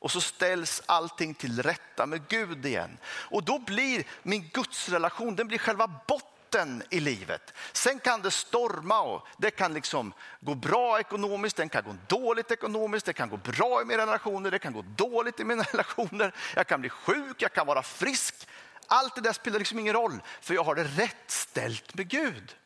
[0.00, 2.98] och så ställs allting till rätta med Gud igen.
[3.04, 7.54] Och då blir min gudsrelation, den blir själva botten i livet.
[7.72, 12.50] Sen kan det storma och det kan liksom gå bra ekonomiskt, det kan gå dåligt
[12.50, 16.34] ekonomiskt, det kan gå bra i mina relationer, det kan gå dåligt i mina relationer.
[16.54, 18.34] Jag kan bli sjuk, jag kan vara frisk.
[18.86, 22.56] Allt det där spelar liksom ingen roll för jag har det rätt ställt med Gud.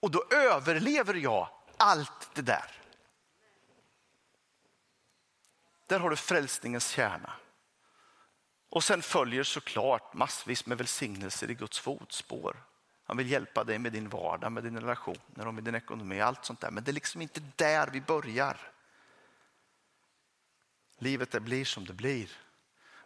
[0.00, 2.81] Och då överlever jag allt det där.
[5.92, 7.32] Där har du frälsningens kärna.
[8.68, 12.64] Och sen följer såklart massvis med välsignelser i Guds fotspår.
[13.04, 16.20] Han vill hjälpa dig med din vardag, med dina relationer och med din ekonomi.
[16.20, 16.70] Allt sånt där.
[16.70, 18.72] Men det är liksom inte där vi börjar.
[20.98, 22.30] Livet det blir som det blir.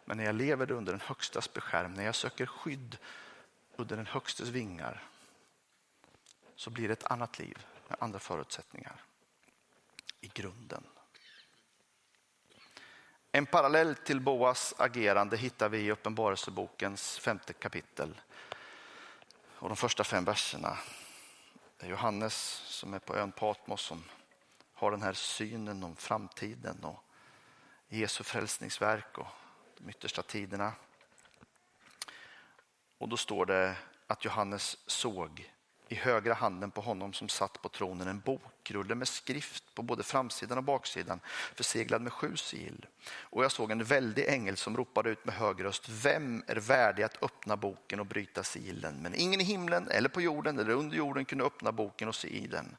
[0.05, 2.97] Men när jag lever under den högstas beskärm, när jag söker skydd
[3.75, 5.03] under den högstes vingar
[6.55, 9.03] så blir det ett annat liv med andra förutsättningar
[10.21, 10.83] i grunden.
[13.31, 18.21] En parallell till Boas agerande hittar vi i Uppenbarelsebokens femte kapitel
[19.59, 20.77] och de första fem verserna.
[21.77, 22.33] Det är Johannes
[22.65, 24.03] som är på ön Patmos som
[24.73, 27.03] har den här synen om framtiden och
[27.87, 29.27] Jesu frälsningsverk och
[29.77, 30.73] de yttersta tiderna.
[32.97, 33.75] Och då står det
[34.07, 35.51] att Johannes såg
[35.89, 40.03] i högra handen på honom som satt på tronen en bokrulle med skrift på både
[40.03, 41.19] framsidan och baksidan
[41.55, 42.85] förseglad med sju sigill.
[43.09, 45.89] Och jag såg en väldig ängel som ropade ut med hög röst.
[45.89, 48.95] Vem är värdig att öppna boken och bryta sigillen?
[49.01, 52.27] Men ingen i himlen eller på jorden eller under jorden kunde öppna boken och se
[52.27, 52.77] i den.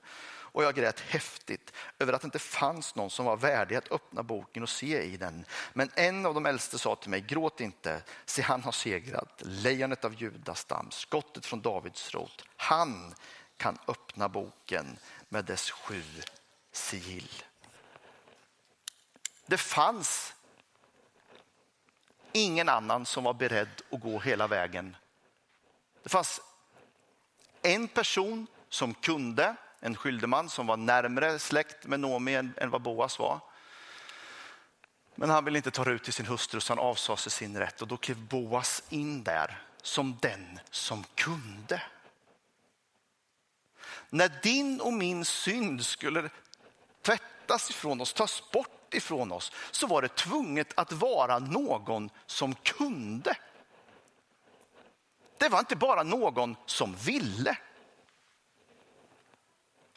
[0.53, 4.23] Och jag grät häftigt över att det inte fanns någon som var värdig att öppna
[4.23, 5.45] boken och se i den.
[5.73, 10.05] Men en av de äldste sa till mig, gråt inte, se han har segrat, lejonet
[10.05, 12.45] av Judas stam, skottet från Davids rot.
[12.57, 13.15] Han
[13.57, 16.03] kan öppna boken med dess sju
[16.73, 17.43] sigill.
[19.47, 20.35] Det fanns
[22.33, 24.97] ingen annan som var beredd att gå hela vägen.
[26.03, 26.41] Det fanns
[27.63, 33.19] en person som kunde, en skyldeman som var närmre släkt med Nomi än, vad Boas
[33.19, 33.41] var.
[35.15, 37.83] Men han ville inte ta ut till sin hustru så han avsade sig sin rätt
[37.83, 41.83] och då klev Boas in där som den som kunde.
[44.11, 46.31] När din och min synd skulle
[47.03, 52.55] tvättas ifrån oss, tas bort ifrån oss, så var det tvunget att vara någon som
[52.55, 53.37] kunde.
[55.39, 57.57] Det var inte bara någon som ville.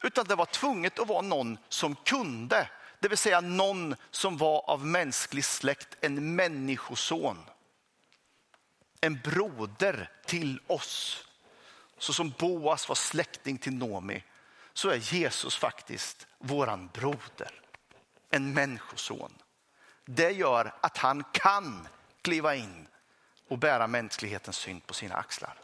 [0.04, 2.70] Utan det var tvunget att vara någon som kunde.
[3.00, 7.38] Det vill säga någon som var av mänsklig släkt, en människoson.
[9.02, 11.26] En broder till oss.
[11.98, 14.24] Så som Boas var släkting till Nomi
[14.74, 17.62] så är Jesus faktiskt våran broder.
[18.30, 19.34] En människoson.
[20.06, 21.88] Det gör att han kan
[22.22, 22.88] kliva in
[23.48, 25.58] och bära mänsklighetens synd på sina axlar.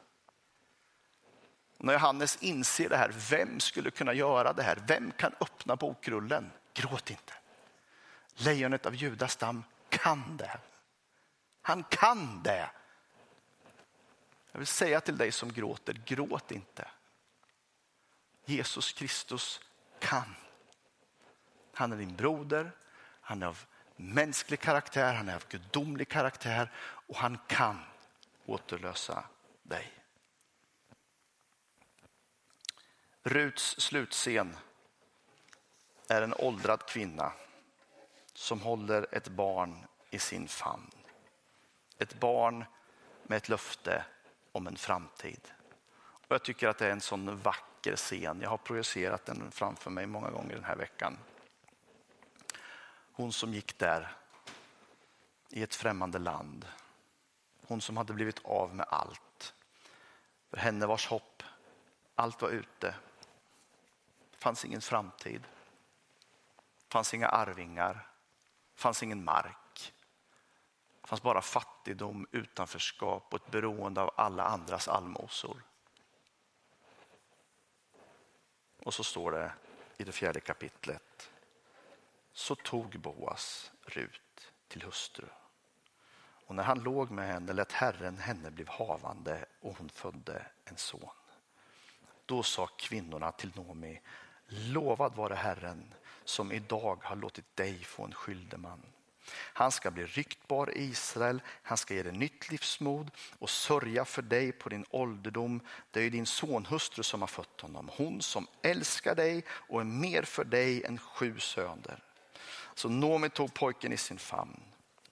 [1.78, 4.84] När Johannes inser det här, vem skulle kunna göra det här?
[4.88, 6.52] Vem kan öppna bokrullen?
[6.74, 7.34] Gråt inte.
[8.36, 10.60] Lejonet av Judas stam kan det.
[11.62, 12.70] Han kan det.
[14.52, 16.88] Jag vill säga till dig som gråter, gråt inte.
[18.46, 19.62] Jesus Kristus
[20.00, 20.36] kan.
[21.74, 22.72] Han är din broder,
[23.22, 27.80] han är av mänsklig karaktär, han är av gudomlig karaktär och han kan
[28.46, 29.24] återlösa
[29.64, 29.97] dig.
[33.30, 34.58] Ruts slutscen
[36.08, 37.32] är en åldrad kvinna
[38.34, 40.92] som håller ett barn i sin famn.
[41.98, 42.66] Ett barn
[43.24, 44.06] med ett löfte
[44.52, 45.40] om en framtid.
[46.00, 48.42] Och jag tycker att det är en sån vacker scen.
[48.42, 51.18] Jag har projicerat den framför mig många gånger den här veckan.
[53.12, 54.16] Hon som gick där
[55.50, 56.66] i ett främmande land.
[57.68, 59.54] Hon som hade blivit av med allt.
[60.50, 61.44] För henne vars hopp,
[62.16, 62.96] allt var ute.
[64.38, 65.42] Det fanns ingen framtid.
[66.78, 67.94] Det fanns inga arvingar.
[68.76, 69.94] Det fanns ingen mark.
[71.02, 75.64] Det fanns bara fattigdom, utanförskap och ett beroende av alla andras allmosor.
[78.84, 79.54] Och så står det
[79.98, 81.32] i det fjärde kapitlet.
[82.34, 85.26] Så tog Boas Rut till hustru.
[86.48, 90.78] Och när han låg med henne lät Herren henne bli havande och hon födde en
[90.78, 91.10] son.
[92.26, 94.02] Då sa kvinnorna till Nomi,
[94.48, 98.82] Lovad vare Herren som idag har låtit dig få en skyldeman.
[99.34, 104.22] Han ska bli ryktbar i Israel, han ska ge dig nytt livsmod och sörja för
[104.22, 105.62] dig på din ålderdom.
[105.92, 110.24] Det är din sonhustru som har fött honom, hon som älskar dig och är mer
[110.24, 112.04] för dig än sju söner.
[112.76, 114.62] Så Nomi tog pojken i sin famn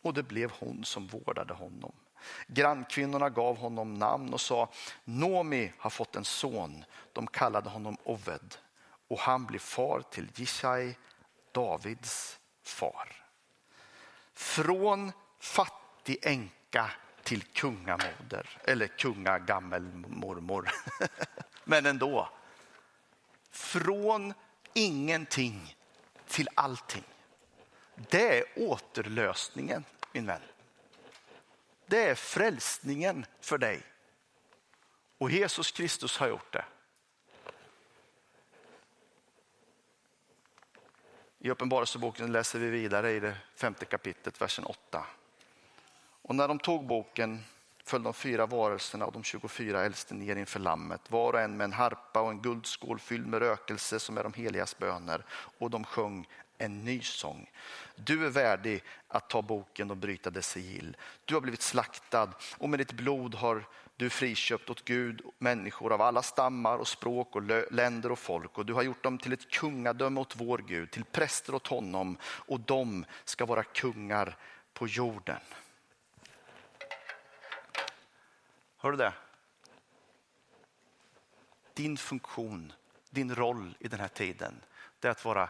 [0.02, 1.92] och det blev hon som vårdade honom.
[2.48, 4.70] Grannkvinnorna gav honom namn och sa
[5.04, 6.86] Nomi har fått en son.
[7.14, 8.58] De kallade honom Oved
[9.08, 10.96] och han blir far till Jishai,
[11.52, 13.26] Davids far.
[14.34, 16.92] Från fattig änka
[17.24, 20.70] till kungamoder, eller kungagammelmormor.
[21.64, 22.30] Men ändå.
[23.52, 24.34] Från
[24.74, 25.76] ingenting
[26.28, 27.04] till allting.
[27.96, 30.42] Det är återlösningen, min vän.
[31.86, 33.82] Det är frälsningen för dig.
[35.18, 36.66] Och Jesus Kristus har gjort det.
[41.40, 45.06] I Uppenbarelseboken läser vi vidare i det femte kapitlet, versen 8.
[46.22, 47.44] Och när de tog boken
[47.84, 51.66] föll de fyra varelserna och de 24 äldste ner inför lammet, var och en med
[51.66, 55.26] en harpa och en guldskål fylld med rökelse som är de heligas böner.
[55.58, 56.28] Och de sjöng
[56.58, 57.52] en ny sång.
[57.96, 60.98] Du är värdig att ta boken och bryta dess sigill.
[61.26, 63.66] Du har blivit slaktad och med ditt blod har
[63.98, 68.66] du friköpt åt Gud människor av alla stammar och språk och länder och folk och
[68.66, 72.60] du har gjort dem till ett kungadöme åt vår Gud, till präster åt honom och
[72.60, 74.38] de ska vara kungar
[74.74, 75.40] på jorden.
[78.78, 79.14] Hör du det?
[81.74, 82.74] Din funktion,
[83.10, 84.62] din roll i den här tiden,
[85.00, 85.50] det är att vara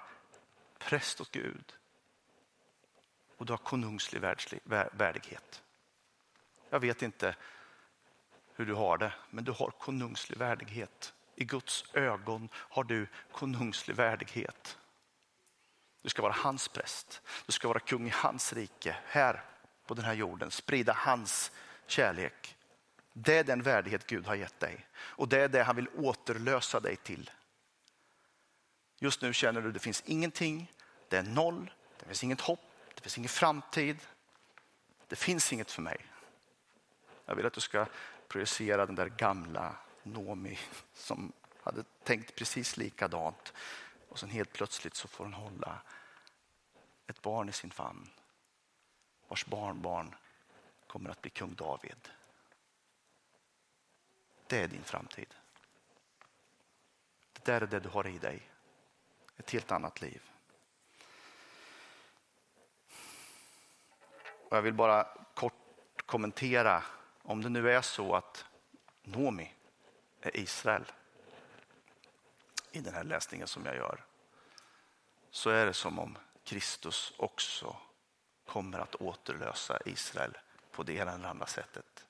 [0.78, 1.74] präst åt Gud.
[3.38, 4.22] Och du har konungslig
[4.94, 5.64] värdighet.
[6.70, 7.36] Jag vet inte
[8.56, 11.14] hur du har det, men du har konungslig värdighet.
[11.36, 14.78] I Guds ögon har du konungslig värdighet.
[16.02, 17.22] Du ska vara hans präst.
[17.46, 19.44] Du ska vara kung i hans rike här
[19.86, 20.52] på den här jorden.
[20.52, 21.52] Sprida hans
[21.88, 22.58] kärlek.
[23.14, 26.80] Det är den värdighet Gud har gett dig och det är det han vill återlösa
[26.80, 27.32] dig till.
[29.00, 30.72] Just nu känner du att det finns ingenting,
[31.10, 32.60] det är noll, det finns inget hopp,
[32.96, 33.98] det finns ingen framtid.
[35.08, 35.98] Det finns inget för mig.
[37.26, 37.86] Jag vill att du ska
[38.28, 40.60] projicera den där gamla Nomi
[40.94, 43.54] som hade tänkt precis likadant.
[44.10, 45.82] Och sen helt plötsligt så får hon hålla
[47.08, 48.10] ett barn i sin famn
[49.28, 50.16] vars barnbarn
[50.88, 52.10] kommer att bli kung David.
[54.48, 55.34] Det är din framtid.
[57.34, 58.50] Det där är det du har i dig.
[59.38, 60.22] Ett helt annat liv.
[64.50, 65.54] Och jag vill bara kort
[66.06, 66.84] kommentera
[67.26, 68.46] om det nu är så att
[69.04, 69.54] Nomi
[70.22, 70.92] är Israel
[72.72, 74.04] i den här läsningen som jag gör
[75.32, 77.78] så är det som om Kristus också
[78.46, 80.38] kommer att återlösa Israel
[80.72, 82.06] på det ena eller andra sättet.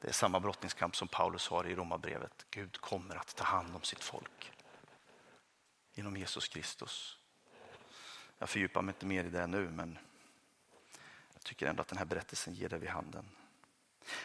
[0.00, 2.46] Det är samma brottningskamp som Paulus har i Romarbrevet.
[2.50, 4.52] Gud kommer att ta hand om sitt folk
[5.94, 7.18] genom Jesus Kristus.
[8.38, 9.98] Jag fördjupar mig inte mer i det nu, men
[11.32, 13.28] jag tycker ändå att den här berättelsen ger det vid handen.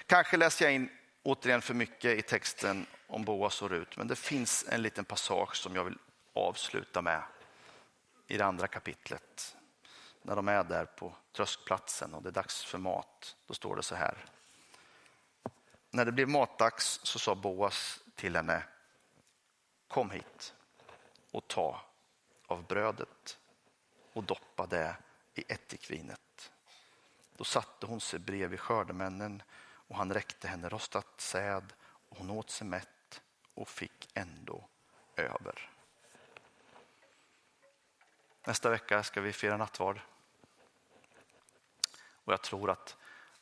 [0.06, 0.90] Kanske läser jag in
[1.24, 5.56] återigen för mycket i texten om Boas och Rut, men det finns en liten passage
[5.56, 5.98] som jag vill
[6.34, 7.24] avsluta med
[8.28, 9.56] i det andra kapitlet.
[10.22, 13.84] När de är där på tröskplatsen och det är dags för mat, då står det
[13.84, 14.26] så här.
[15.90, 18.64] När det blev matdags så sa Boas till henne,
[19.88, 20.54] kom hit
[21.32, 21.82] och ta
[22.48, 23.38] av brödet
[24.14, 24.96] och doppa det
[25.36, 26.52] i ättikvinet.
[27.38, 29.44] Då satte hon sig bredvid skördemännen
[29.94, 31.74] och han räckte henne rostat säd
[32.10, 33.22] och hon åt sig mätt
[33.54, 34.68] och fick ändå
[35.16, 35.70] över.
[38.46, 40.00] Nästa vecka ska vi fira nattvard.
[41.96, 42.98] Och jag tror att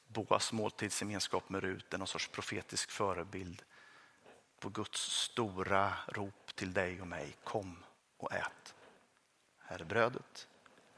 [0.07, 3.63] Boas måltidsgemenskap med Rut är någon sorts profetisk förebild
[4.59, 7.35] på Guds stora rop till dig och mig.
[7.43, 7.83] Kom
[8.17, 8.75] och ät.
[9.59, 10.47] Här är brödet,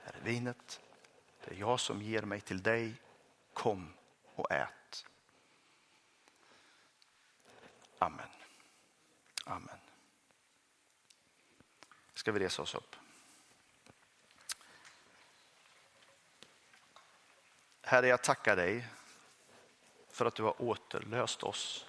[0.04, 0.82] här är vinet.
[1.46, 2.94] Det är jag som ger mig till dig.
[3.54, 3.94] Kom
[4.36, 4.70] och ät.
[8.04, 8.28] Amen.
[9.46, 9.78] Amen.
[12.24, 12.96] Ska vi resa oss upp?
[17.82, 18.88] Herre, jag tackar dig
[20.10, 21.86] för att du har återlöst oss.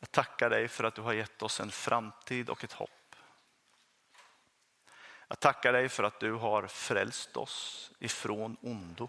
[0.00, 3.16] Jag tackar dig för att du har gett oss en framtid och ett hopp.
[5.28, 9.08] Jag tackar dig för att du har frälst oss ifrån ondo.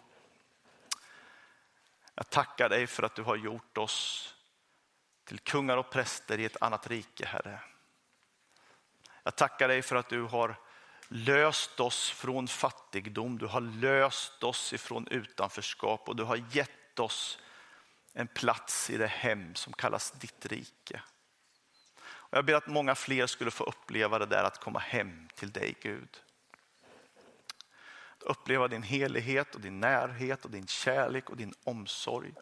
[2.16, 4.36] Jag tackar dig för att du har gjort oss
[5.24, 7.60] till kungar och präster i ett annat rike, Herre.
[9.24, 10.56] Jag tackar dig för att du har
[11.08, 17.40] löst oss från fattigdom, du har löst oss ifrån utanförskap och du har gett oss
[18.14, 21.02] en plats i det hem som kallas ditt rike.
[22.04, 25.52] Och jag ber att många fler skulle få uppleva det där att komma hem till
[25.52, 26.22] dig Gud.
[28.18, 32.34] Att uppleva din helighet och din närhet och din kärlek och din omsorg.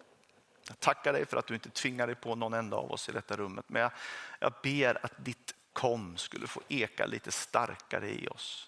[0.67, 3.11] Jag tackar dig för att du inte tvingar dig på någon enda av oss i
[3.11, 3.65] detta rummet.
[3.67, 3.91] Men jag,
[4.39, 8.67] jag ber att ditt kom skulle få eka lite starkare i oss.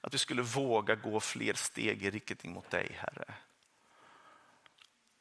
[0.00, 3.34] Att vi skulle våga gå fler steg i riktning mot dig Herre.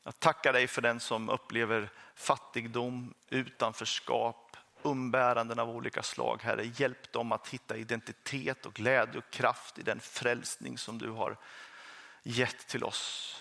[0.04, 6.42] Jag tackar dig för den som upplever fattigdom, utanförskap, umbäranden av olika slag.
[6.44, 11.10] Herre, hjälp dem att hitta identitet och glädje och kraft i den frälsning som du
[11.10, 11.38] har
[12.24, 13.36] gett till oss.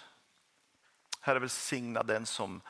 [1.21, 2.61] Herre, välsigna den som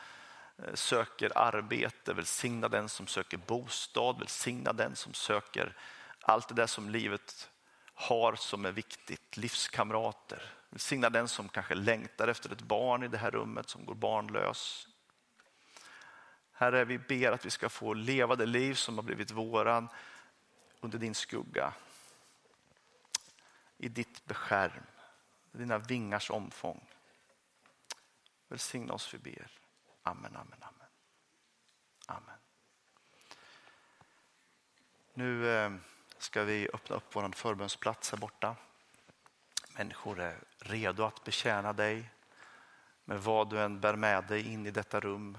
[0.66, 5.76] Eh, söker arbete, välsigna den som söker bostad, välsigna den som söker
[6.20, 7.50] allt det där som livet
[7.94, 10.42] har som är viktigt, livskamrater.
[10.70, 14.88] Välsigna den som kanske längtar efter ett barn i det här rummet som går barnlös.
[16.52, 19.88] Herre, vi ber att vi ska få leva det liv som har blivit våran
[20.80, 21.72] under din skugga.
[23.76, 24.82] I ditt beskärm,
[25.52, 26.88] dina vingars omfång.
[28.48, 29.59] Välsigna oss, vi ber.
[30.02, 30.88] Amen, amen, amen.
[32.06, 32.38] Amen.
[35.14, 35.72] Nu eh,
[36.18, 38.56] ska vi öppna upp vår förbönsplats här borta.
[39.76, 42.10] Människor är redo att betjäna dig
[43.04, 45.38] med vad du än bär med dig in i detta rum.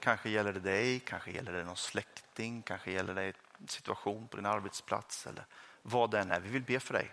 [0.00, 4.36] Kanske gäller det dig, kanske gäller det någon släkting, kanske gäller det en situation på
[4.36, 5.46] din arbetsplats eller
[5.82, 6.40] vad det än är.
[6.40, 7.10] Vi vill be för dig.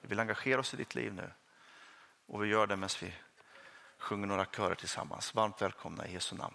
[0.00, 1.32] Vi vill engagera oss i ditt liv nu
[2.26, 3.14] och vi gör det medan vi
[4.00, 5.34] sjunger några körer tillsammans.
[5.34, 6.54] Varmt välkomna i Jesu namn.